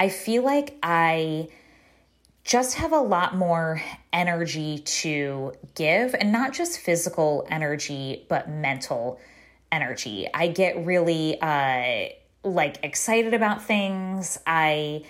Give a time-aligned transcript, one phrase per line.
[0.00, 1.48] I feel like I
[2.42, 3.82] just have a lot more
[4.14, 9.20] energy to give and not just physical energy, but mental
[9.70, 10.26] energy.
[10.32, 12.08] I get really uh,
[12.42, 14.38] like excited about things.
[14.46, 15.04] I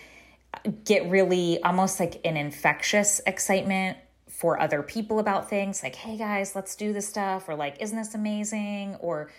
[0.85, 3.97] get really almost like an infectious excitement
[4.29, 7.97] for other people about things like hey guys let's do this stuff or like isn't
[7.97, 9.31] this amazing or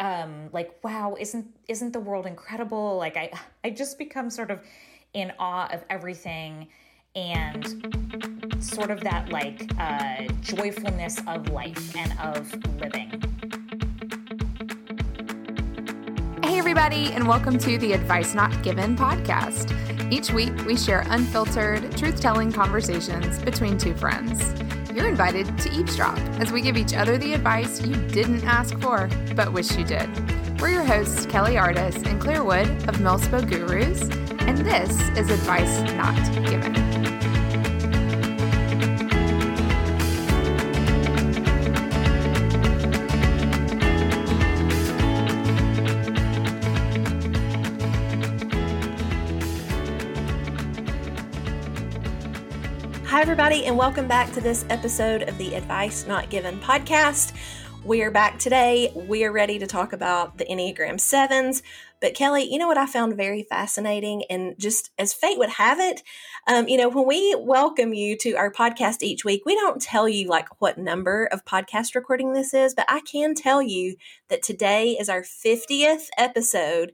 [0.00, 3.30] um like wow isn't isn't the world incredible like i
[3.62, 4.60] i just become sort of
[5.12, 6.66] in awe of everything
[7.14, 7.86] and
[8.58, 13.22] sort of that like uh joyfulness of life and of living
[16.42, 19.70] Hey, everybody, and welcome to the Advice Not Given podcast.
[20.12, 24.42] Each week, we share unfiltered, truth telling conversations between two friends.
[24.94, 29.08] You're invited to eavesdrop as we give each other the advice you didn't ask for,
[29.36, 30.08] but wish you did.
[30.60, 34.02] We're your hosts, Kelly Artis and Claire Wood of MilSpo Gurus,
[34.40, 37.09] and this is Advice Not Given.
[53.20, 57.34] Hi, everybody, and welcome back to this episode of the Advice Not Given podcast.
[57.84, 58.90] We are back today.
[58.94, 61.62] We are ready to talk about the Enneagram Sevens.
[62.00, 64.24] But, Kelly, you know what I found very fascinating?
[64.30, 66.02] And just as fate would have it,
[66.46, 70.08] um, you know, when we welcome you to our podcast each week, we don't tell
[70.08, 73.96] you like what number of podcast recording this is, but I can tell you
[74.30, 76.92] that today is our 50th episode.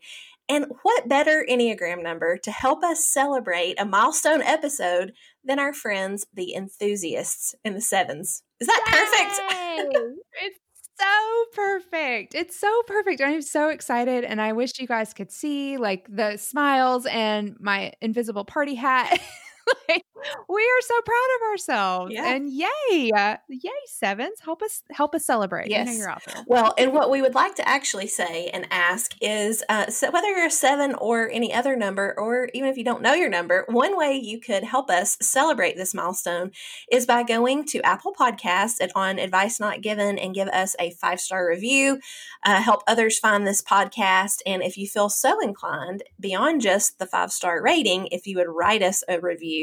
[0.48, 5.12] And what better Enneagram number to help us celebrate a milestone episode
[5.46, 8.42] than our friends, the enthusiasts in the sevens?
[8.60, 9.84] Is that Yay!
[9.84, 10.18] perfect?
[10.42, 10.58] it's
[10.98, 12.34] so perfect.
[12.34, 13.20] It's so perfect.
[13.20, 14.24] I'm so excited.
[14.24, 19.20] And I wish you guys could see like the smiles and my invisible party hat.
[19.88, 20.04] like,
[20.48, 22.12] we are so proud of ourselves.
[22.12, 22.34] Yeah.
[22.34, 24.40] And yay, uh, yay, sevens.
[24.40, 25.68] Help us help us celebrate.
[25.68, 25.86] Yes.
[25.86, 26.44] You know you're out there.
[26.46, 30.28] Well, and what we would like to actually say and ask is uh, so whether
[30.28, 33.64] you're a seven or any other number, or even if you don't know your number,
[33.68, 36.50] one way you could help us celebrate this milestone
[36.90, 40.90] is by going to Apple Podcasts and on Advice Not Given and give us a
[40.92, 42.00] five star review.
[42.44, 44.40] Uh, help others find this podcast.
[44.46, 48.48] And if you feel so inclined, beyond just the five star rating, if you would
[48.48, 49.55] write us a review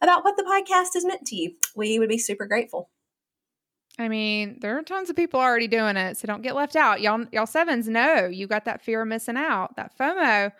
[0.00, 1.54] about what the podcast has meant to you.
[1.74, 2.90] We would be super grateful.
[3.98, 7.00] I mean, there are tons of people already doing it, so don't get left out.
[7.00, 10.50] Y'all, y'all sevens know you got that fear of missing out, that FOMO.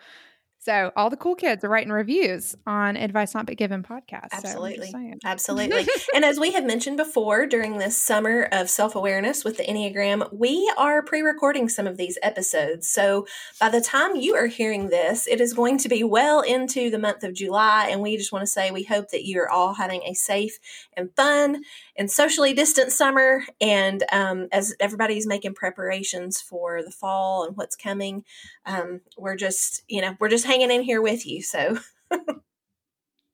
[0.65, 4.29] So all the cool kids are writing reviews on Advice Not But Given podcast.
[4.31, 4.89] Absolutely.
[4.89, 5.87] So Absolutely.
[6.15, 10.73] and as we have mentioned before, during this summer of self-awareness with the Enneagram, we
[10.75, 12.89] are pre-recording some of these episodes.
[12.89, 13.27] So
[13.59, 16.97] by the time you are hearing this, it is going to be well into the
[16.97, 17.89] month of July.
[17.91, 20.57] And we just want to say we hope that you are all having a safe
[20.97, 21.61] and fun
[21.95, 23.43] and socially distant summer.
[23.61, 28.23] And um, as everybody's making preparations for the fall and what's coming,
[28.65, 31.41] um, we're just, you know, we're just hanging in here with you.
[31.41, 31.77] So.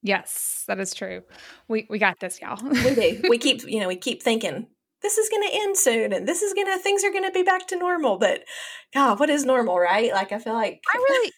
[0.02, 1.24] yes, that is true.
[1.68, 2.62] We we got this, y'all.
[2.64, 3.22] we do.
[3.30, 4.68] We keep, you know, we keep thinking
[5.02, 7.32] this is going to end soon and this is going to things are going to
[7.32, 8.44] be back to normal but
[8.94, 11.32] god what is normal right like i feel like i really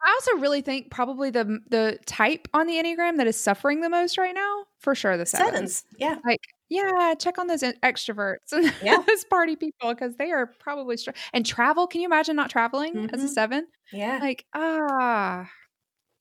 [0.00, 3.90] I also really think probably the the type on the enneagram that is suffering the
[3.90, 5.48] most right now, for sure, the sevens.
[5.48, 5.84] sevens.
[5.98, 8.98] Yeah, like yeah, check on those extroverts and yeah.
[9.06, 11.86] those party people because they are probably str- and travel.
[11.86, 13.14] Can you imagine not traveling mm-hmm.
[13.14, 13.32] as a mm-hmm.
[13.32, 13.66] seven?
[13.92, 15.48] Yeah, like ah,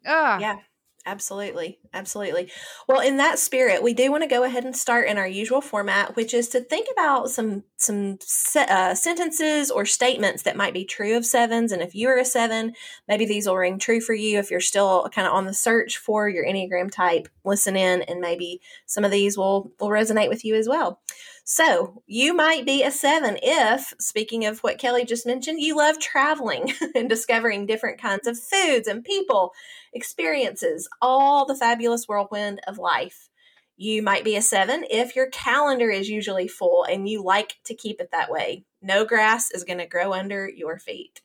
[0.06, 0.58] ah, yeah.
[1.07, 1.79] Absolutely.
[1.94, 2.51] Absolutely.
[2.85, 5.62] Well, in that spirit, we do want to go ahead and start in our usual
[5.62, 8.19] format, which is to think about some some
[8.57, 11.72] uh, sentences or statements that might be true of sevens.
[11.72, 12.73] And if you're a seven,
[13.07, 14.38] maybe these will ring true for you.
[14.38, 18.19] If you're still kind of on the search for your Enneagram type, listen in and
[18.19, 21.00] maybe some of these will, will resonate with you as well.
[21.50, 25.97] So you might be a seven if, speaking of what Kelly just mentioned, you love
[25.97, 29.53] traveling and discovering different kinds of foods and people,
[29.94, 33.29] experiences, all the fabulous whirlwind of life.
[33.78, 37.73] You might be a seven if your calendar is usually full and you like to
[37.73, 38.66] keep it that way.
[38.82, 41.22] No grass is going to grow under your feet.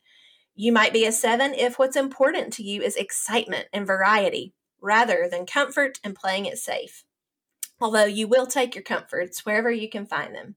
[0.55, 5.27] You might be a seven if what's important to you is excitement and variety rather
[5.29, 7.03] than comfort and playing it safe
[7.83, 10.57] although you will take your comforts wherever you can find them.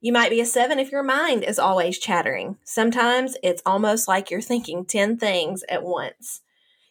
[0.00, 2.58] You might be a seven if your mind is always chattering.
[2.64, 6.40] Sometimes it's almost like you're thinking 10 things at once.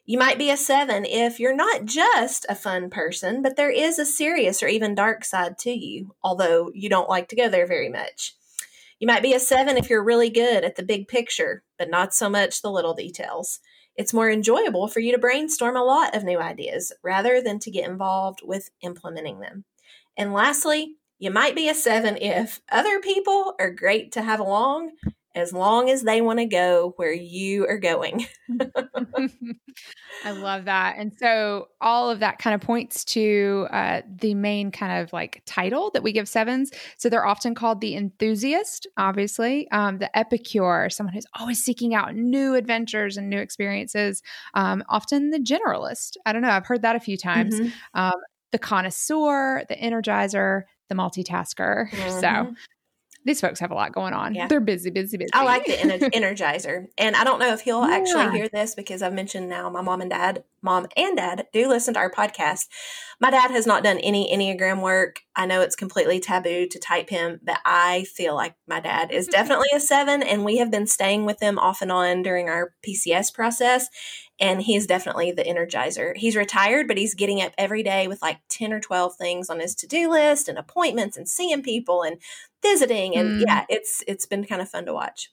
[0.05, 3.99] You might be a seven if you're not just a fun person, but there is
[3.99, 7.67] a serious or even dark side to you, although you don't like to go there
[7.67, 8.33] very much.
[8.99, 12.13] You might be a seven if you're really good at the big picture, but not
[12.13, 13.59] so much the little details.
[13.97, 17.71] It's more enjoyable for you to brainstorm a lot of new ideas rather than to
[17.71, 19.65] get involved with implementing them.
[20.15, 24.91] And lastly, you might be a seven if other people are great to have along
[25.35, 28.25] as long as they want to go where you are going.
[30.25, 30.95] I love that.
[30.97, 35.43] And so all of that kind of points to uh, the main kind of like
[35.45, 36.71] title that we give sevens.
[36.97, 42.15] So they're often called the enthusiast, obviously, um, the epicure, someone who's always seeking out
[42.15, 44.23] new adventures and new experiences,
[44.55, 46.17] um, often the generalist.
[46.25, 47.59] I don't know, I've heard that a few times.
[47.59, 47.69] Mm-hmm.
[47.93, 48.13] Um,
[48.51, 51.91] the connoisseur, the energizer, the multitasker.
[51.91, 52.19] Mm-hmm.
[52.21, 52.55] So
[53.27, 54.33] these folks have a lot going on.
[54.33, 54.47] Yeah.
[54.47, 55.29] They're busy, busy, busy.
[55.33, 55.73] I like the
[56.13, 56.87] energizer.
[56.97, 57.95] And I don't know if he'll yeah.
[57.95, 61.67] actually hear this because I've mentioned now my mom and dad, mom and dad do
[61.67, 62.67] listen to our podcast.
[63.19, 65.19] My dad has not done any Enneagram work.
[65.35, 69.27] I know it's completely taboo to type him, but I feel like my dad is
[69.31, 70.23] definitely a seven.
[70.23, 73.89] And we have been staying with him off and on during our PCS process
[74.39, 76.15] and he is definitely the energizer.
[76.15, 79.59] He's retired, but he's getting up every day with like 10 or 12 things on
[79.59, 82.17] his to-do list and appointments and seeing people and
[82.61, 83.43] visiting and mm.
[83.47, 85.31] yeah, it's it's been kind of fun to watch.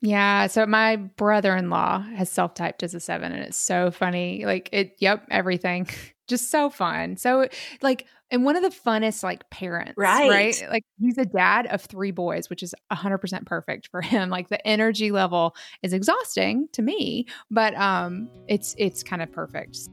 [0.00, 4.44] Yeah, so my brother-in-law has self-typed as a 7 and it's so funny.
[4.44, 5.88] Like it yep, everything.
[6.28, 7.16] Just so fun.
[7.16, 7.48] So
[7.82, 10.28] like and one of the funnest like parents, right?
[10.28, 10.62] Right?
[10.70, 14.28] Like he's a dad of three boys, which is 100% perfect for him.
[14.28, 19.88] Like the energy level is exhausting to me, but um it's it's kind of perfect.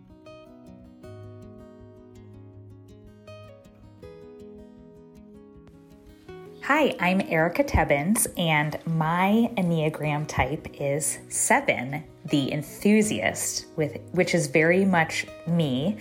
[6.67, 14.47] Hi, I'm Erica Tebbins, and my Enneagram type is seven, the enthusiast, with which is
[14.47, 15.95] very much me.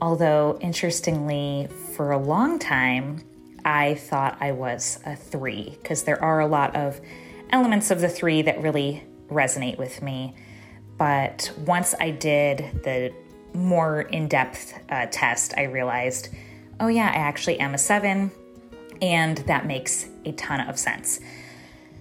[0.00, 3.24] Although, interestingly, for a long time,
[3.64, 7.00] I thought I was a three because there are a lot of
[7.50, 10.34] elements of the three that really resonate with me.
[10.98, 13.12] But once I did the
[13.54, 16.28] more in depth uh, test, I realized,
[16.78, 18.30] oh, yeah, I actually am a seven,
[19.00, 21.20] and that makes a ton of sense.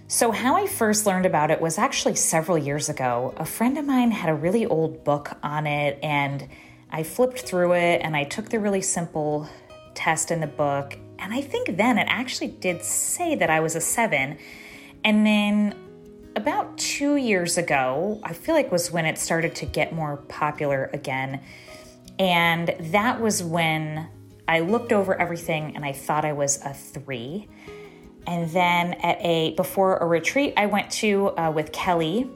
[0.07, 3.33] So, how I first learned about it was actually several years ago.
[3.37, 6.47] A friend of mine had a really old book on it, and
[6.95, 9.49] I flipped through it and I took the really simple
[9.95, 10.97] test in the book.
[11.19, 14.37] And I think then it actually did say that I was a seven.
[15.03, 15.75] And then
[16.37, 20.89] about two years ago, I feel like was when it started to get more popular
[20.93, 21.41] again.
[22.17, 24.07] And that was when
[24.47, 27.49] I looked over everything and I thought I was a three.
[28.25, 32.31] And then at a before a retreat I went to uh, with Kelly,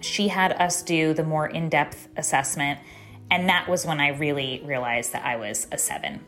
[0.00, 2.78] she had us do the more in-depth assessment
[3.30, 6.20] and that was when I really realized that I was a seven.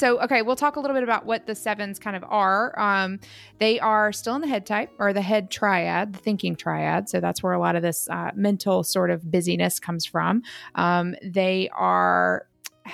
[0.00, 2.78] So, okay, we'll talk a little bit about what the sevens kind of are.
[2.80, 3.20] Um,
[3.58, 7.10] they are still in the head type or the head triad, the thinking triad.
[7.10, 10.42] So, that's where a lot of this uh, mental sort of busyness comes from.
[10.74, 12.46] Um, they are,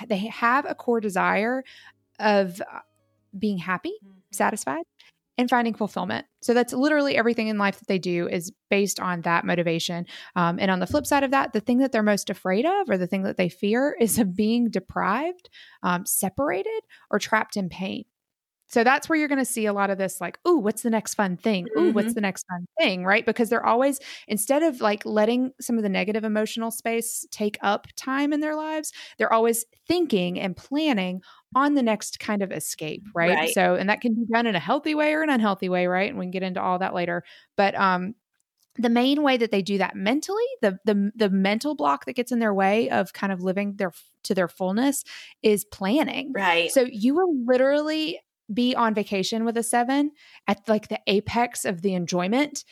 [0.09, 1.63] they have a core desire
[2.19, 2.79] of uh,
[3.39, 4.19] being happy, mm-hmm.
[4.31, 4.83] satisfied,
[5.37, 6.25] and finding fulfillment.
[6.41, 10.05] So that's literally everything in life that they do is based on that motivation.
[10.35, 12.89] Um, and on the flip side of that, the thing that they're most afraid of
[12.89, 15.49] or the thing that they fear is of being deprived,
[15.83, 16.81] um, separated,
[17.11, 18.05] or trapped in pain.
[18.67, 20.89] So that's where you're going to see a lot of this like, ooh, what's the
[20.89, 21.67] next fun thing?
[21.77, 21.93] Ooh, mm-hmm.
[21.93, 23.05] what's the next fun thing?
[23.05, 23.25] Right.
[23.25, 27.87] Because they're always, instead of like letting some of the negative emotional space take up
[27.95, 31.21] time in their lives, they're always thinking and planning
[31.55, 33.03] on the next kind of escape.
[33.15, 33.35] Right?
[33.35, 33.53] right.
[33.53, 35.87] So, and that can be done in a healthy way or an unhealthy way.
[35.87, 36.09] Right.
[36.09, 37.23] And we can get into all that later.
[37.55, 38.15] But, um,
[38.79, 42.31] the main way that they do that mentally the, the the mental block that gets
[42.31, 45.03] in their way of kind of living their to their fullness
[45.41, 48.19] is planning right so you will literally
[48.53, 50.11] be on vacation with a seven
[50.47, 52.63] at like the apex of the enjoyment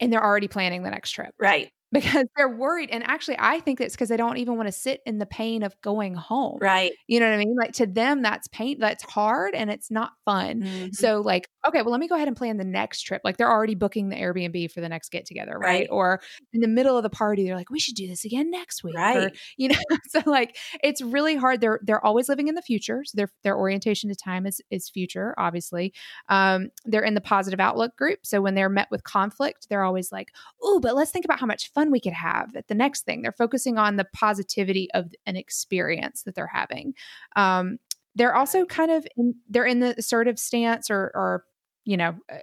[0.00, 1.34] and they're already planning the next trip.
[1.38, 2.90] Right because they're worried.
[2.90, 5.62] And actually, I think it's because they don't even want to sit in the pain
[5.62, 6.58] of going home.
[6.60, 6.92] Right.
[7.06, 7.56] You know what I mean?
[7.58, 10.62] Like to them, that's pain, that's hard and it's not fun.
[10.62, 10.88] Mm-hmm.
[10.92, 13.22] So, like, okay, well, let me go ahead and plan the next trip.
[13.24, 15.52] Like they're already booking the Airbnb for the next get together.
[15.52, 15.80] Right?
[15.80, 15.88] right.
[15.90, 16.20] Or
[16.52, 18.96] in the middle of the party, they're like, we should do this again next week.
[18.96, 19.16] Right.
[19.16, 19.78] Or, you know,
[20.08, 21.60] so like it's really hard.
[21.60, 23.02] They're, they're always living in the future.
[23.04, 25.94] So their, their orientation to time is, is future, obviously.
[26.28, 28.20] Um, they're in the positive outlook group.
[28.24, 30.28] So when they're met with conflict, they're always like,
[30.62, 33.22] oh, but let's think about how much fun we could have at the next thing.
[33.22, 36.94] They're focusing on the positivity of an experience that they're having.
[37.36, 37.78] Um,
[38.16, 41.44] they're also kind of in, they're in the assertive stance or, or
[41.84, 42.36] you know, uh,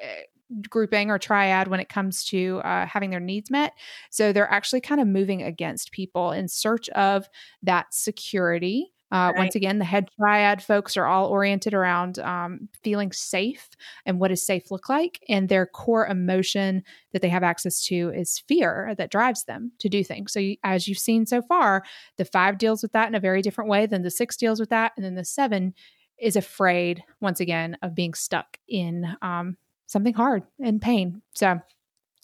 [0.69, 3.73] grouping or triad when it comes to uh, having their needs met.
[4.09, 7.27] So they're actually kind of moving against people in search of
[7.63, 9.37] that security Uh, right.
[9.37, 13.69] Once again, the head triad folks are all oriented around um, feeling safe
[14.05, 15.19] and what does safe look like.
[15.29, 16.83] And their core emotion
[17.13, 20.33] that they have access to is fear that drives them to do things.
[20.33, 21.83] So, you, as you've seen so far,
[22.17, 24.69] the five deals with that in a very different way than the six deals with
[24.69, 24.93] that.
[24.95, 25.75] And then the seven
[26.17, 31.21] is afraid, once again, of being stuck in um, something hard and pain.
[31.35, 31.59] So,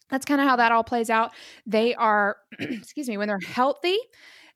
[0.10, 1.32] that's kind of how that all plays out.
[1.66, 3.98] They are, excuse me, when they're healthy,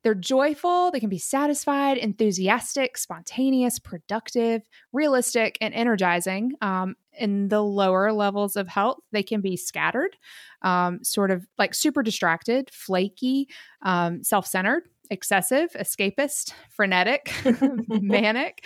[0.02, 4.62] they're joyful, they can be satisfied, enthusiastic, spontaneous, productive,
[4.92, 6.52] realistic, and energizing.
[6.60, 10.16] Um, in the lower levels of health, they can be scattered,
[10.62, 13.48] um, sort of like super distracted, flaky,
[13.82, 17.32] um, self centered, excessive, escapist, frenetic,
[17.88, 18.64] manic.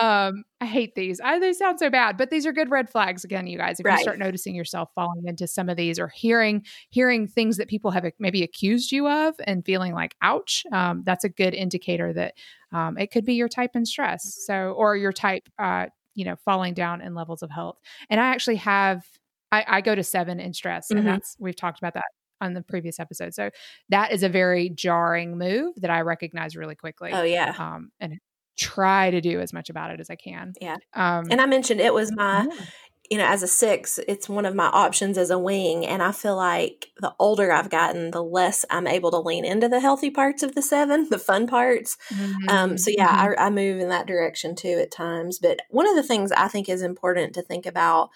[0.00, 1.20] Um, I hate these.
[1.22, 3.80] I, they sound so bad, but these are good red flags again, you guys.
[3.80, 3.96] If right.
[3.96, 7.90] you start noticing yourself falling into some of these or hearing hearing things that people
[7.90, 12.34] have maybe accused you of and feeling like, ouch, um, that's a good indicator that
[12.72, 14.26] um, it could be your type in stress.
[14.26, 14.52] Mm-hmm.
[14.52, 17.78] So, or your type, uh, you know, falling down in levels of health.
[18.10, 19.04] And I actually have
[19.52, 20.98] I, I, go to seven in stress, mm-hmm.
[20.98, 22.04] and that's we've talked about that
[22.40, 23.34] on the previous episode.
[23.34, 23.50] So
[23.88, 27.10] that is a very jarring move that I recognize really quickly.
[27.12, 27.54] Oh yeah.
[27.58, 28.20] Um, and
[28.56, 30.54] try to do as much about it as I can.
[30.60, 30.76] Yeah.
[30.94, 32.64] Um, and I mentioned it was my, yeah.
[33.10, 35.86] you know, as a six, it's one of my options as a wing.
[35.86, 39.68] And I feel like the older I've gotten, the less I'm able to lean into
[39.68, 41.96] the healthy parts of the seven, the fun parts.
[42.10, 42.48] Mm-hmm.
[42.48, 43.40] Um, so yeah, mm-hmm.
[43.40, 45.38] I, I move in that direction too at times.
[45.38, 48.10] But one of the things I think is important to think about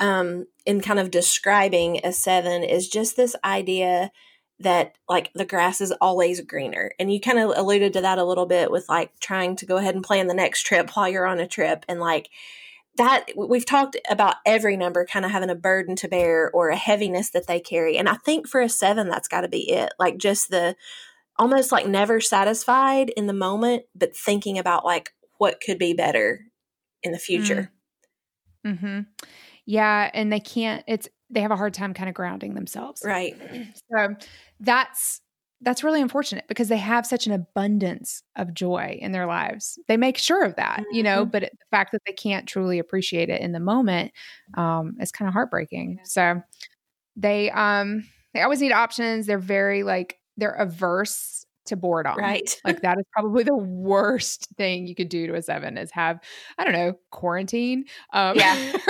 [0.00, 4.10] um, in kind of describing a seven is just this idea
[4.60, 6.92] that like the grass is always greener.
[6.98, 9.76] And you kind of alluded to that a little bit with like trying to go
[9.76, 11.84] ahead and plan the next trip while you're on a trip.
[11.88, 12.28] And like
[12.96, 16.76] that, we've talked about every number kind of having a burden to bear or a
[16.76, 17.96] heaviness that they carry.
[17.96, 19.92] And I think for a seven, that's got to be it.
[19.98, 20.74] Like just the
[21.38, 26.40] almost like never satisfied in the moment, but thinking about like what could be better
[27.04, 27.70] in the future.
[28.66, 28.72] Mm.
[28.72, 29.00] Mm-hmm.
[29.68, 33.02] Yeah, and they can't it's they have a hard time kind of grounding themselves.
[33.04, 33.36] Right.
[33.92, 34.14] So
[34.60, 35.20] that's
[35.60, 39.78] that's really unfortunate because they have such an abundance of joy in their lives.
[39.88, 40.96] They make sure of that, mm-hmm.
[40.96, 41.30] you know, mm-hmm.
[41.30, 44.12] but the fact that they can't truly appreciate it in the moment
[44.56, 45.98] um, is kind of heartbreaking.
[46.04, 46.40] So
[47.16, 49.26] they um they always need options.
[49.26, 52.16] They're very like they're averse to boredom.
[52.16, 52.58] Right.
[52.64, 56.20] like that is probably the worst thing you could do to a seven is have,
[56.56, 57.84] I don't know, quarantine.
[58.14, 58.72] Um, yeah.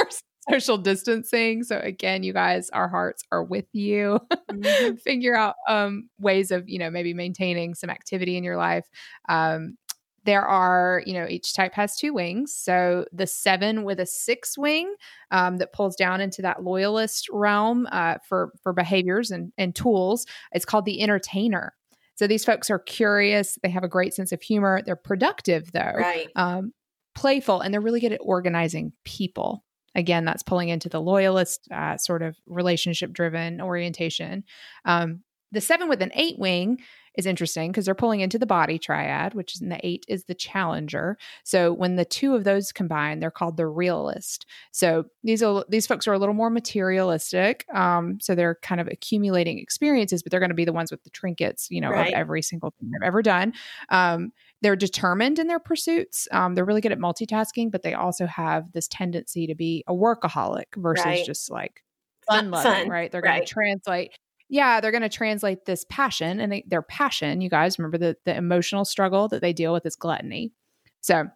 [0.51, 1.63] social distancing.
[1.65, 4.21] So again, you guys, our hearts are with you.
[4.51, 4.97] Mm-hmm.
[5.05, 8.89] Figure out um, ways of, you know, maybe maintaining some activity in your life.
[9.29, 9.77] Um,
[10.25, 12.55] there are, you know, each type has two wings.
[12.55, 14.95] So the seven with a six wing
[15.31, 20.27] um, that pulls down into that loyalist realm uh, for for behaviors and, and tools.
[20.53, 21.73] It's called the entertainer.
[22.17, 23.59] So these folks are curious.
[23.63, 24.83] They have a great sense of humor.
[24.85, 25.93] They're productive, though.
[25.95, 26.29] Right.
[26.35, 26.73] Um,
[27.15, 29.65] playful, and they're really good at organizing people.
[29.95, 34.45] Again, that's pulling into the loyalist uh, sort of relationship driven orientation.
[34.85, 36.79] Um, the seven with an eight wing
[37.19, 40.25] is interesting because they're pulling into the body triad, which is in the eight is
[40.25, 41.19] the challenger.
[41.43, 44.47] So when the two of those combine, they're called the realist.
[44.71, 47.67] So these are these folks are a little more materialistic.
[47.75, 51.03] Um, so they're kind of accumulating experiences, but they're going to be the ones with
[51.03, 52.09] the trinkets, you know, right.
[52.09, 53.53] of every single thing they've ever done.
[53.89, 56.27] Um, they're determined in their pursuits.
[56.33, 59.93] Um, they're really good at multitasking, but they also have this tendency to be a
[59.93, 61.25] workaholic versus right.
[61.25, 61.85] just like
[62.27, 63.11] fun loving, right?
[63.11, 63.47] They're going right.
[63.47, 64.19] to translate.
[64.49, 67.41] Yeah, they're going to translate this passion and they, their passion.
[67.41, 70.53] You guys remember the the emotional struggle that they deal with is gluttony.
[71.01, 71.29] So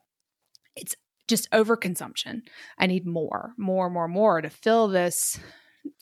[0.76, 0.96] it's
[1.28, 2.42] just overconsumption.
[2.78, 5.38] I need more, more, more, more to fill this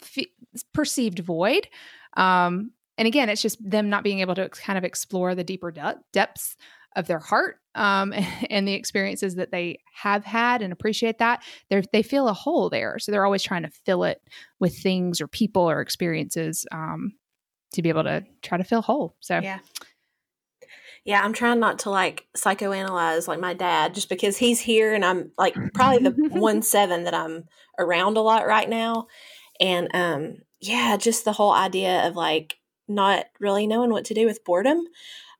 [0.02, 0.26] f-
[0.72, 1.68] perceived void.
[2.16, 5.70] Um, and again, it's just them not being able to kind of explore the deeper
[5.70, 6.56] de- depths
[6.96, 8.12] of their heart um,
[8.50, 12.70] and the experiences that they have had and appreciate that they they feel a hole
[12.70, 12.98] there.
[12.98, 14.20] So they're always trying to fill it
[14.58, 17.12] with things or people or experiences um,
[17.72, 19.58] to be able to try to fill whole so yeah.
[21.04, 25.04] Yeah i'm trying not to like psychoanalyze like my dad just because he's here and
[25.04, 27.44] i'm like probably the one seven that i'm
[27.78, 29.06] around a lot right now.
[29.60, 32.56] And um yeah just the whole idea of like
[32.88, 34.84] not really knowing what to do with boredom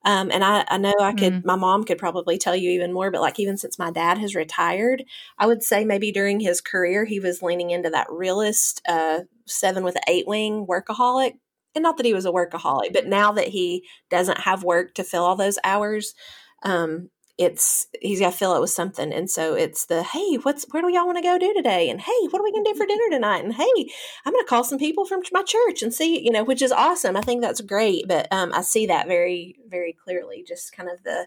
[0.05, 2.93] um, and I, I know I could, mm my mom could probably tell you even
[2.93, 5.05] more, but like even since my dad has retired,
[5.39, 9.83] I would say maybe during his career, he was leaning into that realist, uh, seven
[9.83, 11.33] with an eight wing workaholic.
[11.75, 15.05] And not that he was a workaholic, but now that he doesn't have work to
[15.05, 16.15] fill all those hours,
[16.63, 20.65] um, it's he's got to fill it with something and so it's the hey what's
[20.71, 22.73] where do y'all want to go do today and hey what are we going to
[22.73, 23.91] do for dinner tonight and hey
[24.27, 26.71] i'm going to call some people from my church and see you know which is
[26.71, 30.89] awesome i think that's great but um, i see that very very clearly just kind
[30.89, 31.27] of the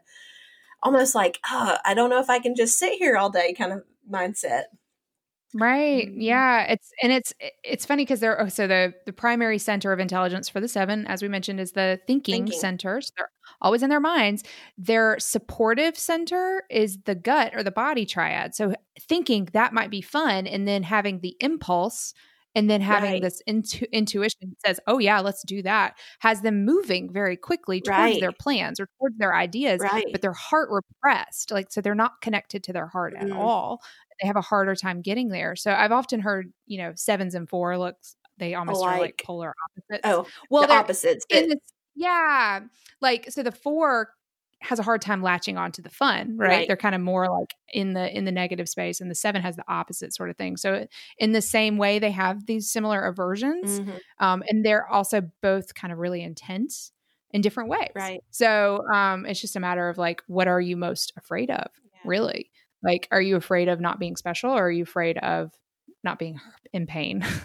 [0.84, 3.72] almost like, oh, I don't know if I can just sit here all day kind
[3.74, 4.64] of mindset.
[5.56, 6.08] Right.
[6.08, 6.22] Mm-hmm.
[6.22, 6.64] Yeah.
[6.64, 10.50] It's and it's it's funny because they're oh, so the the primary center of intelligence
[10.50, 12.60] for the seven, as we mentioned, is the thinking, thinking.
[12.60, 13.02] center.
[13.02, 13.30] So they're
[13.64, 14.44] always in their minds.
[14.78, 18.54] Their supportive center is the gut or the body triad.
[18.54, 22.14] So thinking that might be fun, and then having the impulse
[22.56, 23.22] and then having right.
[23.22, 27.98] this intu- intuition says oh yeah let's do that has them moving very quickly towards
[27.98, 28.20] right.
[28.20, 30.06] their plans or towards their ideas right.
[30.12, 33.24] but their heart repressed like so they're not connected to their heart mm.
[33.24, 33.82] at all
[34.22, 37.50] they have a harder time getting there so i've often heard you know sevens and
[37.50, 38.96] four looks they almost Alike.
[38.96, 41.58] are like polar opposites oh well the opposites but- the,
[41.96, 42.60] yeah
[43.02, 44.10] like so the four
[44.64, 46.48] has a hard time latching onto the fun right?
[46.48, 49.42] right, they're kind of more like in the in the negative space and the seven
[49.42, 50.56] has the opposite sort of thing.
[50.56, 53.92] So in the same way they have these similar aversions mm-hmm.
[54.20, 56.92] um, and they're also both kind of really intense
[57.32, 57.92] in different ways.
[57.94, 58.24] Right.
[58.32, 62.00] So um, it's just a matter of like what are you most afraid of yeah.
[62.06, 62.50] really?
[62.82, 65.52] Like are you afraid of not being special or are you afraid of
[66.06, 66.40] not being
[66.72, 67.26] in pain?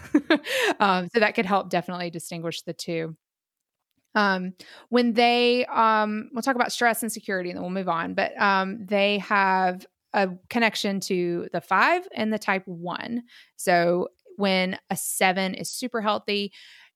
[0.79, 3.17] Um, so that could help definitely distinguish the two
[4.15, 4.53] um,
[4.89, 8.39] when they um, we'll talk about stress and security and then we'll move on but
[8.41, 13.23] um, they have a connection to the five and the type one.
[13.55, 16.51] So when a seven is super healthy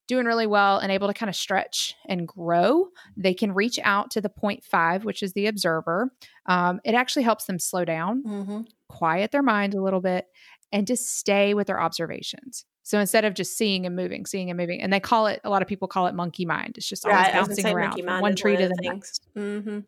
[0.07, 4.11] doing really well and able to kind of stretch and grow they can reach out
[4.11, 6.11] to the point five which is the observer.
[6.45, 8.61] Um, it actually helps them slow down mm-hmm.
[8.89, 10.25] quiet their mind a little bit
[10.71, 14.57] and just stay with their observations so instead of just seeing and moving, seeing and
[14.57, 16.77] moving, and they call it, a lot of people call it monkey mind.
[16.77, 18.93] It's just always bouncing around from one tree to the things.
[18.93, 19.27] next.
[19.37, 19.79] Mm-hmm.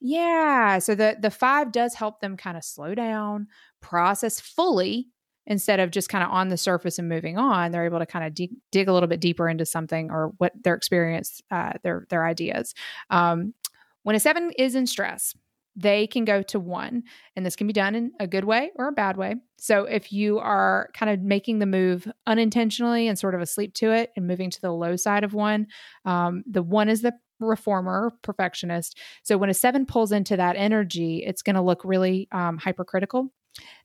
[0.00, 0.78] Yeah.
[0.78, 3.46] So the, the five does help them kind of slow down,
[3.80, 5.08] process fully
[5.46, 7.70] instead of just kind of on the surface and moving on.
[7.70, 10.52] They're able to kind of de- dig a little bit deeper into something or what
[10.62, 12.74] their experience, uh, their, their ideas.
[13.10, 13.54] Um,
[14.02, 15.34] when a seven is in stress,
[15.74, 17.02] they can go to one.
[17.34, 19.36] And this can be done in a good way or a bad way.
[19.58, 23.90] So if you are kind of making the move unintentionally and sort of asleep to
[23.92, 25.66] it and moving to the low side of one,
[26.04, 28.98] um, the one is the reformer, perfectionist.
[29.22, 33.32] So when a seven pulls into that energy, it's going to look really um, hypercritical.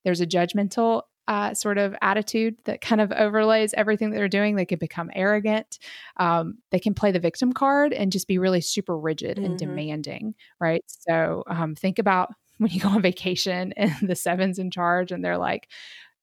[0.03, 4.55] There's a judgmental uh, sort of attitude that kind of overlays everything that they're doing.
[4.55, 5.79] They can become arrogant.
[6.17, 9.45] Um, they can play the victim card and just be really super rigid mm-hmm.
[9.45, 10.83] and demanding, right?
[10.87, 15.23] So um, think about when you go on vacation and the seven's in charge and
[15.23, 15.69] they're like,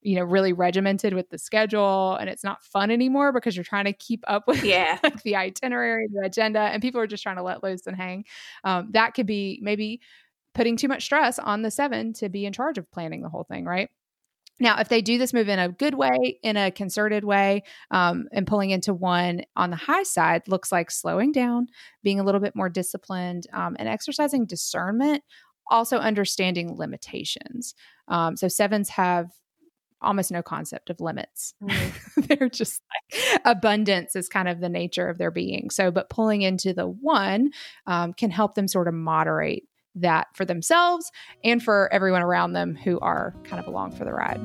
[0.00, 3.86] you know, really regimented with the schedule and it's not fun anymore because you're trying
[3.86, 4.98] to keep up with yeah.
[5.02, 8.24] like the itinerary, the agenda, and people are just trying to let loose and hang.
[8.64, 10.00] Um, that could be maybe
[10.54, 13.44] putting too much stress on the seven to be in charge of planning the whole
[13.44, 13.90] thing, right?
[14.60, 18.28] Now, if they do this move in a good way, in a concerted way, um,
[18.32, 21.66] and pulling into one on the high side looks like slowing down,
[22.02, 25.22] being a little bit more disciplined, um, and exercising discernment,
[25.70, 27.74] also understanding limitations.
[28.06, 29.30] Um, so, sevens have
[30.04, 31.54] almost no concept of limits.
[31.62, 32.20] Mm-hmm.
[32.28, 32.80] They're just
[33.12, 35.70] like abundance is kind of the nature of their being.
[35.70, 37.50] So, but pulling into the one
[37.86, 39.64] um, can help them sort of moderate
[39.96, 41.10] that for themselves
[41.42, 44.40] and for everyone around them who are kind of along for the ride.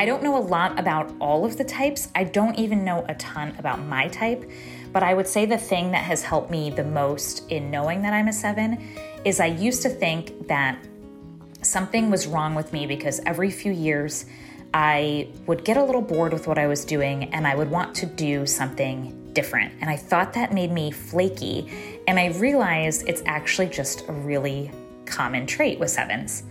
[0.00, 2.08] I don't know a lot about all of the types.
[2.14, 4.48] I don't even know a ton about my type,
[4.92, 8.12] but I would say the thing that has helped me the most in knowing that
[8.12, 8.80] I'm a seven
[9.24, 10.78] is I used to think that
[11.62, 14.26] something was wrong with me because every few years
[14.72, 17.96] I would get a little bored with what I was doing and I would want
[17.96, 19.72] to do something different.
[19.80, 21.70] And I thought that made me flaky.
[22.08, 24.72] And I realized it's actually just a really
[25.06, 26.42] common trait with sevens.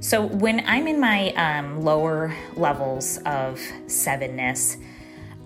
[0.00, 4.76] So when I'm in my um, lower levels of sevenness,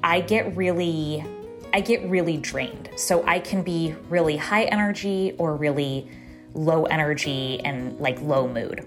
[0.02, 1.24] I get really
[1.72, 2.90] I get really drained.
[2.96, 6.10] So I can be really high energy or really
[6.54, 8.84] low energy and like low mood.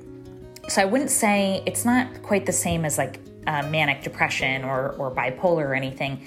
[0.67, 4.91] So I wouldn't say it's not quite the same as like uh, manic depression or,
[4.97, 6.19] or bipolar or anything.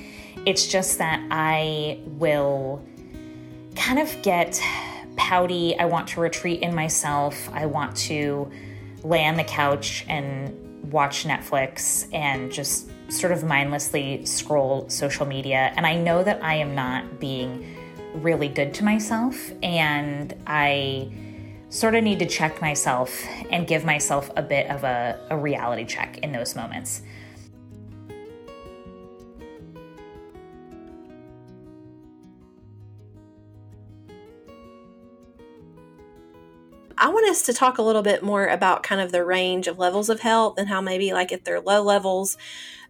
[0.44, 2.85] It's just that I will
[3.75, 4.61] kind of get
[5.16, 5.79] pouty.
[5.79, 7.49] I want to retreat in myself.
[7.53, 8.51] I want to
[9.03, 15.72] lay on the couch and watch Netflix and just sort of mindlessly scroll social media.
[15.77, 17.77] And I know that I am not being
[18.14, 19.53] really good to myself.
[19.62, 21.12] And I
[21.68, 25.85] sort of need to check myself and give myself a bit of a, a reality
[25.85, 27.03] check in those moments.
[37.07, 39.79] I want us to talk a little bit more about kind of the range of
[39.79, 42.37] levels of health and how maybe like if they're low levels,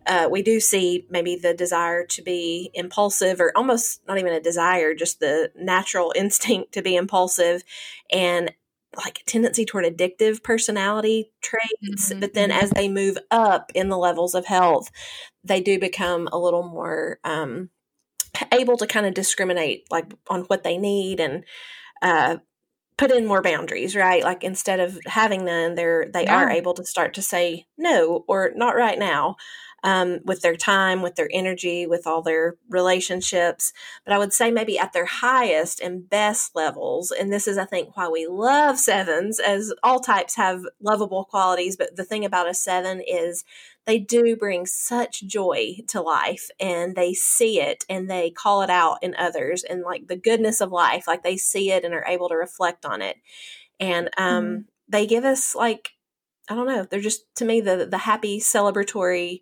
[0.07, 4.41] uh, we do see maybe the desire to be impulsive or almost not even a
[4.41, 7.63] desire, just the natural instinct to be impulsive
[8.11, 8.55] and
[8.97, 12.09] like a tendency toward addictive personality traits.
[12.09, 12.21] Mm-hmm.
[12.21, 12.65] But then mm-hmm.
[12.65, 14.91] as they move up in the levels of health,
[15.45, 17.69] they do become a little more um,
[18.51, 21.45] able to kind of discriminate like on what they need and
[22.01, 22.39] uh,
[22.99, 24.23] put in more boundaries, right?
[24.23, 26.37] Like instead of having none, they're they yeah.
[26.37, 29.37] are able to start to say no or not right now
[29.83, 33.73] um, with their time, with their energy, with all their relationships.
[34.05, 37.65] But I would say maybe at their highest and best levels, and this is, I
[37.65, 41.77] think, why we love sevens, as all types have lovable qualities.
[41.77, 43.45] But the thing about a seven is
[43.87, 48.71] they do bring such joy to life and they see it and they call it
[48.71, 52.05] out in others and like the goodness of life like they see it and are
[52.09, 53.19] able to reflect on it
[53.79, 55.91] and um, mm they give us like
[56.49, 59.41] i don't know they're just to me the the happy celebratory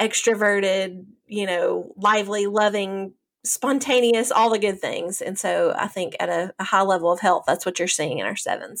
[0.00, 3.12] extroverted, you know, lively, loving,
[3.44, 5.20] spontaneous, all the good things.
[5.20, 8.18] And so I think at a, a high level of health, that's what you're seeing
[8.18, 8.80] in our sevens.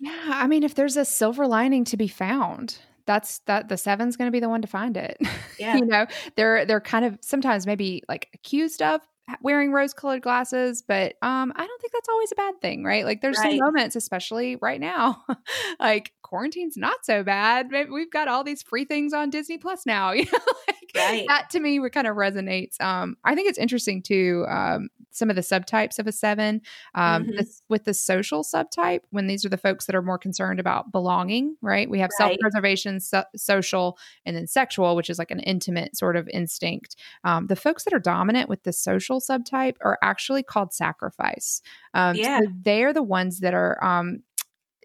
[0.00, 0.20] Yeah.
[0.26, 4.28] I mean, if there's a silver lining to be found, that's that the seven's going
[4.28, 5.18] to be the one to find it.
[5.56, 5.76] Yeah.
[5.76, 9.00] you know, they're they're kind of sometimes maybe like accused of
[9.40, 13.04] wearing rose colored glasses, but um I don't think that's always a bad thing, right?
[13.04, 13.52] Like there's right.
[13.52, 15.24] some moments especially right now
[15.80, 17.68] like quarantine's not so bad.
[17.70, 20.12] Maybe we've got all these free things on Disney Plus now.
[20.24, 21.24] You know, like right.
[21.28, 22.80] that to me kind of resonates.
[22.80, 24.46] Um, I think it's interesting too.
[24.48, 26.60] Um, some of the subtypes of a seven,
[26.94, 27.36] um, mm-hmm.
[27.36, 30.92] this, with the social subtype, when these are the folks that are more concerned about
[30.92, 31.88] belonging, right?
[31.88, 32.28] We have right.
[32.28, 36.96] self preservation, so- social, and then sexual, which is like an intimate sort of instinct.
[37.22, 41.60] Um, the folks that are dominant with the social subtype are actually called sacrifice.
[41.94, 42.40] Um, yeah.
[42.40, 44.22] So they're the ones that are um,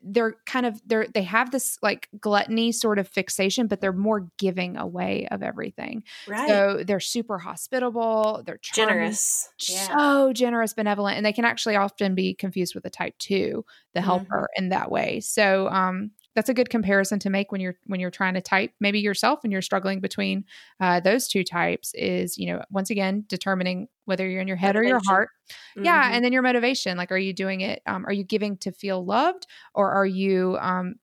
[0.04, 4.30] they're kind of they're they have this like gluttony sort of fixation but they're more
[4.38, 9.98] giving away of everything right so they're super hospitable they're charming, generous yeah.
[9.98, 13.64] so generous benevolent and they can actually often be confused with the type 2
[13.94, 14.64] the helper mm-hmm.
[14.64, 18.12] in that way so um that's a good comparison to make when you're when you're
[18.12, 20.46] trying to type maybe yourself and you're struggling between
[20.80, 24.76] uh, those two types is you know once again determining whether you're in your head
[24.76, 24.86] motivation.
[24.86, 25.30] or your heart
[25.78, 25.86] mm-hmm.
[25.86, 28.72] yeah and then your motivation like are you doing it um, are you giving to
[28.72, 30.96] feel loved or are you um,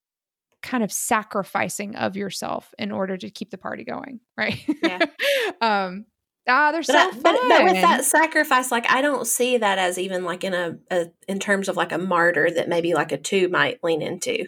[0.63, 5.05] kind of sacrificing of yourself in order to keep the party going right yeah
[5.61, 6.07] um
[6.49, 7.23] Ah, they're so but, fun.
[7.23, 10.77] But, but, with that sacrifice, like I don't see that as even like in a,
[10.93, 14.47] a, in terms of like a martyr that maybe like a two might lean into.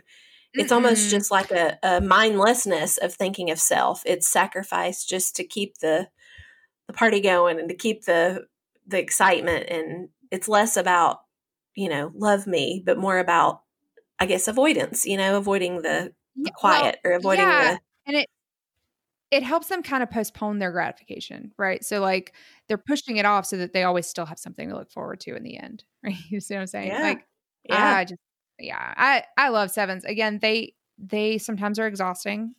[0.55, 1.11] It's almost mm-hmm.
[1.11, 4.03] just like a, a mindlessness of thinking of self.
[4.07, 6.09] It's sacrifice just to keep the
[6.89, 8.47] the party going and to keep the
[8.87, 11.21] the excitement and it's less about
[11.75, 13.61] you know love me but more about
[14.19, 17.75] i guess avoidance you know avoiding the, the quiet well, or avoiding yeah.
[17.75, 18.27] the and it
[19.31, 22.35] it helps them kind of postpone their gratification right so like
[22.67, 25.37] they're pushing it off so that they always still have something to look forward to
[25.37, 27.03] in the end right you see what i'm saying yeah.
[27.03, 27.27] like
[27.65, 28.21] yeah i just
[28.59, 30.05] yeah, I I love sevens.
[30.05, 32.55] Again, they they sometimes are exhausting.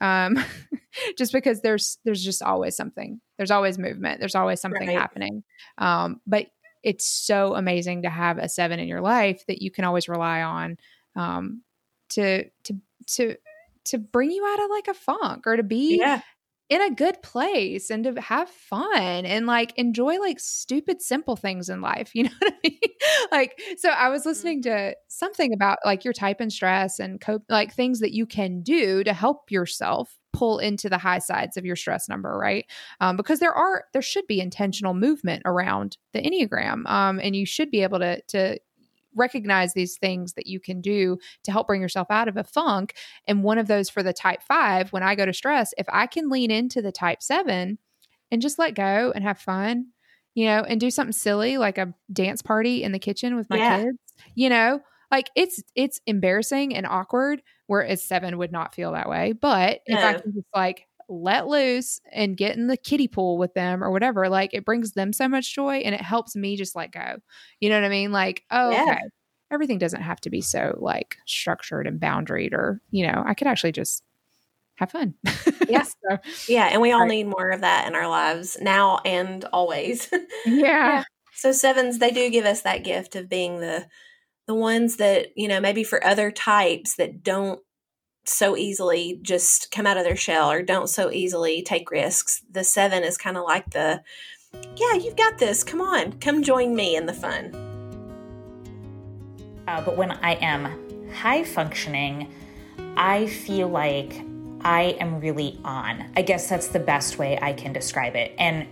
[0.00, 0.44] Um
[1.18, 3.20] just because there's there's just always something.
[3.36, 4.20] There's always movement.
[4.20, 4.98] There's always something right.
[4.98, 5.44] happening.
[5.78, 6.46] Um but
[6.82, 10.42] it's so amazing to have a 7 in your life that you can always rely
[10.42, 10.76] on
[11.16, 11.62] um
[12.10, 13.36] to to to
[13.84, 16.20] to bring you out of like a funk or to be yeah
[16.70, 21.68] in a good place and to have fun and like enjoy like stupid simple things
[21.68, 22.80] in life you know what i mean?
[23.30, 27.42] Like so i was listening to something about like your type and stress and cope
[27.48, 31.64] like things that you can do to help yourself pull into the high sides of
[31.64, 32.66] your stress number right?
[33.00, 37.46] Um, because there are there should be intentional movement around the enneagram um, and you
[37.46, 38.58] should be able to to
[39.14, 42.94] recognize these things that you can do to help bring yourself out of a funk.
[43.26, 46.06] And one of those for the type five, when I go to stress, if I
[46.06, 47.78] can lean into the type seven
[48.30, 49.86] and just let go and have fun,
[50.34, 53.56] you know, and do something silly like a dance party in the kitchen with my
[53.56, 53.82] yeah.
[53.82, 53.98] kids,
[54.34, 54.80] you know,
[55.14, 59.96] like it's it's embarrassing and awkward whereas seven would not feel that way but no.
[59.96, 63.82] if i can just like let loose and get in the kiddie pool with them
[63.82, 66.92] or whatever, like it brings them so much joy and it helps me just let
[66.92, 67.16] go.
[67.60, 68.12] You know what I mean?
[68.12, 68.82] Like, oh, yeah.
[68.82, 69.00] okay.
[69.50, 73.46] Everything doesn't have to be so like structured and boundaried or, you know, I could
[73.46, 74.02] actually just
[74.76, 75.14] have fun.
[75.68, 75.82] Yeah.
[76.10, 76.68] so, yeah.
[76.72, 77.08] And we all right.
[77.08, 80.08] need more of that in our lives now and always.
[80.46, 80.54] yeah.
[80.54, 81.04] yeah.
[81.34, 83.86] So sevens, they do give us that gift of being the
[84.46, 87.60] the ones that, you know, maybe for other types that don't
[88.24, 92.42] so easily just come out of their shell or don't so easily take risks.
[92.50, 94.02] The seven is kind of like the,
[94.76, 95.64] yeah, you've got this.
[95.64, 97.54] Come on, come join me in the fun.
[99.66, 102.32] Uh, but when I am high functioning,
[102.96, 104.22] I feel like
[104.60, 106.10] I am really on.
[106.16, 108.34] I guess that's the best way I can describe it.
[108.38, 108.66] And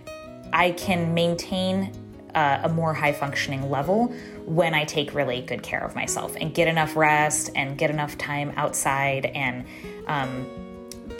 [0.51, 1.91] I can maintain
[2.35, 4.13] uh, a more high functioning level
[4.45, 8.17] when I take really good care of myself and get enough rest and get enough
[8.17, 9.65] time outside and
[10.07, 10.47] um,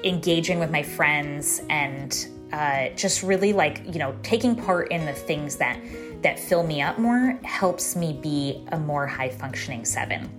[0.03, 5.13] engaging with my friends and uh, just really like you know taking part in the
[5.13, 5.79] things that
[6.21, 10.29] that fill me up more helps me be a more high functioning seven.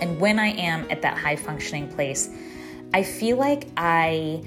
[0.00, 2.28] And when I am at that high functioning place,
[2.92, 4.42] I feel like I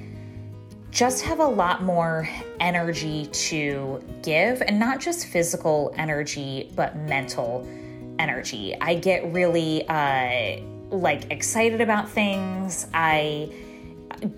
[0.91, 2.28] just have a lot more
[2.60, 7.67] energy to give, and not just physical energy, but mental
[8.17, 8.75] energy.
[8.80, 12.88] I get really uh, like excited about things.
[12.93, 13.52] I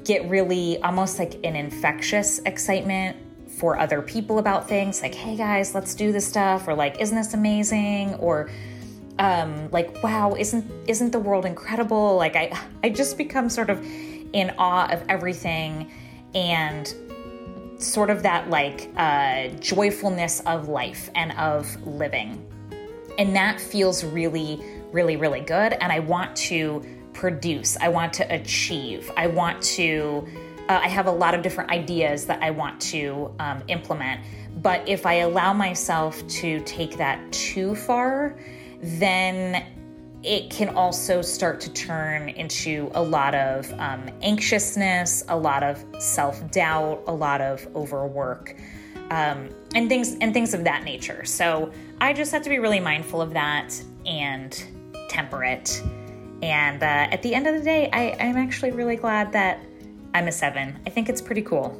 [0.03, 3.17] get really almost like an infectious excitement
[3.49, 7.15] for other people about things like hey guys let's do this stuff or like isn't
[7.15, 8.49] this amazing or
[9.19, 12.51] um, like wow isn't isn't the world incredible like i
[12.83, 13.83] i just become sort of
[14.33, 15.91] in awe of everything
[16.35, 16.93] and
[17.77, 22.45] sort of that like uh, joyfulness of life and of living.
[23.17, 28.33] And that feels really really really good and i want to produce i want to
[28.33, 30.25] achieve i want to
[30.69, 34.21] uh, i have a lot of different ideas that i want to um, implement.
[34.61, 38.37] But if i allow myself to take that too far
[38.81, 39.65] then
[40.23, 45.83] it can also start to turn into a lot of um, anxiousness, a lot of
[45.99, 48.55] self-doubt, a lot of overwork,
[49.09, 51.25] um, and things and things of that nature.
[51.25, 53.73] So I just have to be really mindful of that
[54.05, 54.63] and
[55.09, 55.81] temper it.
[56.43, 59.59] And uh, at the end of the day, I, I'm actually really glad that
[60.13, 60.79] I'm a seven.
[60.85, 61.79] I think it's pretty cool.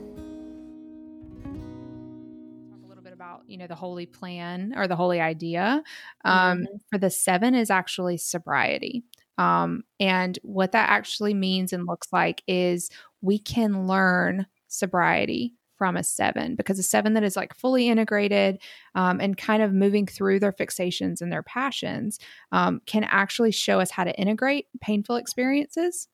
[3.51, 5.83] You know the holy plan or the holy idea
[6.25, 6.77] um, mm-hmm.
[6.89, 9.03] for the seven is actually sobriety
[9.37, 12.89] um, and what that actually means and looks like is
[13.21, 18.61] we can learn sobriety from a seven because a seven that is like fully integrated
[18.93, 22.19] um, and kind of moving through their fixations and their passions
[22.51, 26.07] um, can actually show us how to integrate painful experiences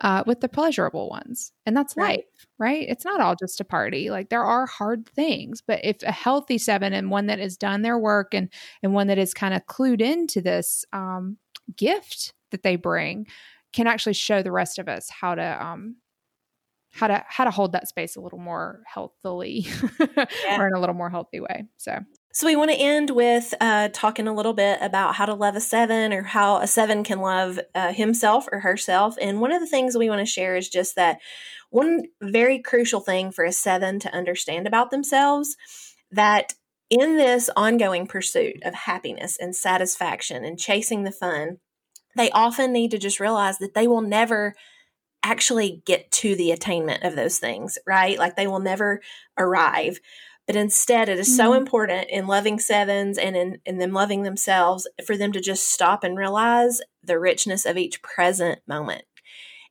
[0.00, 1.52] uh, with the pleasurable ones.
[1.66, 2.18] And that's right.
[2.18, 2.86] life, right?
[2.88, 4.10] It's not all just a party.
[4.10, 7.82] Like there are hard things, but if a healthy seven and one that has done
[7.82, 8.48] their work and
[8.82, 11.36] and one that is kind of clued into this um,
[11.76, 13.26] gift that they bring,
[13.72, 15.96] can actually show the rest of us how to um,
[16.92, 19.66] how to how to hold that space a little more healthily
[20.16, 20.58] yeah.
[20.58, 21.64] or in a little more healthy way.
[21.76, 21.98] So
[22.32, 25.56] so, we want to end with uh, talking a little bit about how to love
[25.56, 29.16] a seven or how a seven can love uh, himself or herself.
[29.20, 31.18] And one of the things we want to share is just that
[31.70, 35.56] one very crucial thing for a seven to understand about themselves
[36.10, 36.54] that
[36.88, 41.58] in this ongoing pursuit of happiness and satisfaction and chasing the fun,
[42.16, 44.54] they often need to just realize that they will never
[45.22, 48.18] actually get to the attainment of those things, right?
[48.18, 49.00] Like they will never
[49.38, 50.00] arrive.
[50.50, 51.36] But instead, it is mm-hmm.
[51.36, 55.68] so important in loving sevens and in, in them loving themselves for them to just
[55.68, 59.04] stop and realize the richness of each present moment.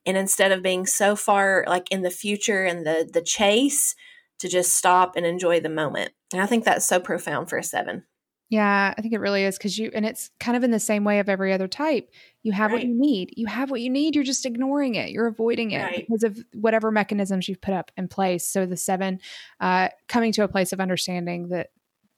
[0.06, 3.94] And instead of being so far like in the future and the the chase,
[4.40, 6.14] to just stop and enjoy the moment.
[6.32, 8.06] And I think that's so profound for a seven.
[8.50, 11.04] Yeah, I think it really is because you, and it's kind of in the same
[11.04, 12.10] way of every other type.
[12.42, 12.80] You have right.
[12.80, 13.32] what you need.
[13.38, 14.16] You have what you need.
[14.16, 15.12] You're just ignoring it.
[15.12, 16.08] You're avoiding it right.
[16.08, 18.48] because of whatever mechanisms you've put up in place.
[18.48, 19.20] So the seven,
[19.60, 21.70] uh, coming to a place of understanding that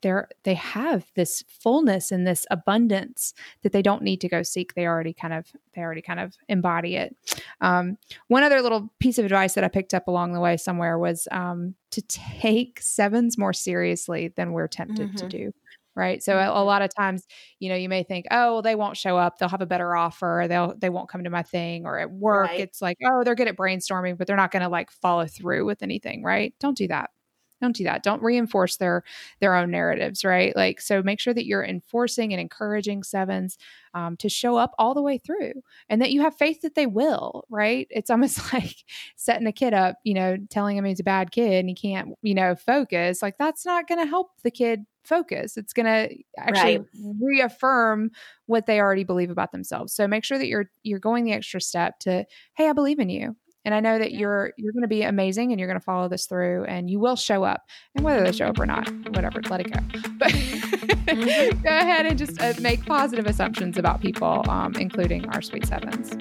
[0.02, 4.74] they're they have this fullness and this abundance that they don't need to go seek
[4.74, 7.16] they already kind of they already kind of embody it
[7.62, 10.98] um, one other little piece of advice that i picked up along the way somewhere
[10.98, 15.18] was um, to take sevens more seriously than we're tempted mm-hmm.
[15.18, 15.54] to do
[15.96, 16.22] right?
[16.24, 16.66] So a, a, mm-hmm.
[16.66, 17.26] lot of times
[17.60, 19.38] you know you may think oh well, they won't show up.
[19.38, 20.46] They'll have a better offer.
[20.48, 22.60] They'll they won't come to my thing or at work right.
[22.60, 25.66] it's like oh they're good at brainstorming but they're not going to like follow through
[25.66, 26.54] with anything right?
[26.60, 27.10] Don't do that
[27.62, 28.04] don't do that.
[28.04, 29.04] Don't reinforce their
[29.40, 30.56] their own narratives right?
[30.56, 33.58] Like so make sure that you're enforcing and encouraging sevens
[33.94, 35.54] um, to show up all the way through
[35.90, 37.88] and that you have faith that they will right?
[37.90, 38.76] It's almost like
[39.16, 42.10] setting a kid up you know telling him he's a bad kid and he can't
[42.22, 43.22] you know focus.
[43.22, 45.58] Like that's not going to help the kid focus.
[45.58, 46.88] It's going to actually right.
[47.20, 48.12] reaffirm
[48.46, 49.94] what they already believe about themselves.
[49.94, 53.10] So make sure that you're you're going the extra step to hey i believe in
[53.10, 55.84] you and I know that you're you're going to be amazing and you're going to
[55.84, 57.62] follow this through and you will show up.
[57.96, 59.80] And whether they show up or not, whatever, let it go.
[60.22, 61.62] But mm-hmm.
[61.62, 66.12] go ahead and just uh, make positive assumptions about people, um, including our sweet sevens.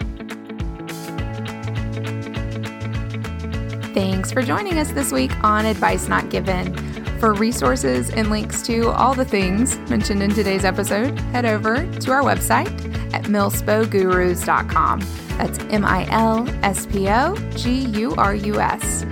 [3.93, 6.75] Thanks for joining us this week on Advice Not Given.
[7.19, 12.11] For resources and links to all the things mentioned in today's episode, head over to
[12.11, 12.73] our website
[13.13, 15.30] at milspogurus.com.
[15.41, 19.07] That's M I L S P O G U R U S.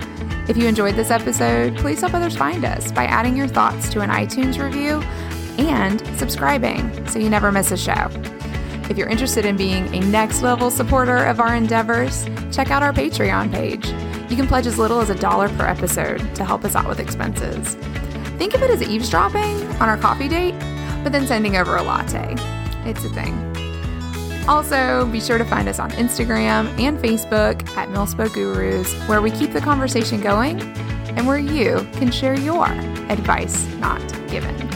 [0.47, 4.01] If you enjoyed this episode, please help others find us by adding your thoughts to
[4.01, 5.01] an iTunes review
[5.57, 8.09] and subscribing so you never miss a show.
[8.91, 12.93] If you're interested in being a next level supporter of our endeavors, check out our
[12.93, 13.87] Patreon page.
[14.29, 16.99] You can pledge as little as a dollar per episode to help us out with
[16.99, 17.73] expenses.
[18.37, 20.53] Think of it as eavesdropping on our coffee date,
[21.03, 22.35] but then sending over a latte.
[22.85, 23.48] It's a thing.
[24.49, 29.29] Also, be sure to find us on Instagram and Facebook at Milspo Gurus, where we
[29.29, 30.59] keep the conversation going
[31.15, 34.68] and where you can share your advice not given.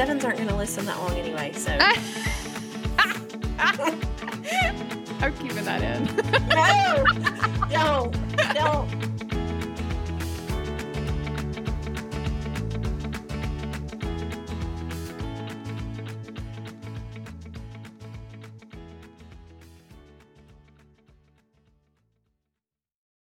[0.00, 1.76] Sevens aren't going to listen that long anyway, so